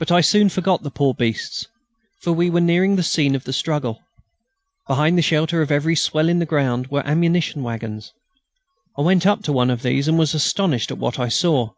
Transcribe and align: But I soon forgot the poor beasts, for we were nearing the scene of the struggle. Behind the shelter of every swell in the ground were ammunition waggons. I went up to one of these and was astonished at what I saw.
But 0.00 0.10
I 0.10 0.20
soon 0.20 0.48
forgot 0.48 0.82
the 0.82 0.90
poor 0.90 1.14
beasts, 1.14 1.68
for 2.22 2.32
we 2.32 2.50
were 2.50 2.60
nearing 2.60 2.96
the 2.96 3.04
scene 3.04 3.36
of 3.36 3.44
the 3.44 3.52
struggle. 3.52 4.02
Behind 4.88 5.16
the 5.16 5.22
shelter 5.22 5.62
of 5.62 5.70
every 5.70 5.94
swell 5.94 6.28
in 6.28 6.40
the 6.40 6.44
ground 6.44 6.88
were 6.88 7.06
ammunition 7.06 7.62
waggons. 7.62 8.12
I 8.98 9.02
went 9.02 9.24
up 9.24 9.44
to 9.44 9.52
one 9.52 9.70
of 9.70 9.82
these 9.82 10.08
and 10.08 10.18
was 10.18 10.34
astonished 10.34 10.90
at 10.90 10.98
what 10.98 11.20
I 11.20 11.28
saw. 11.28 11.70